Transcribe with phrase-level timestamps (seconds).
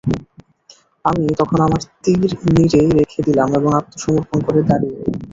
[1.05, 2.21] আমি তখন আমার তীর
[2.47, 5.19] নীরে রেখে দিলাম এবং আত্মসমর্পণ করে দাঁড়িয়ে রইলাম।